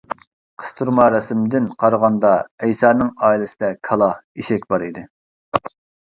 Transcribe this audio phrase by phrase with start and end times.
[0.61, 2.31] قىستۇرما رەسىمدىن قارىغاندا
[2.67, 4.07] ئەيسانىڭ ئائىلىسىدە كالا،
[4.41, 5.05] ئېشەك بار ئىدى.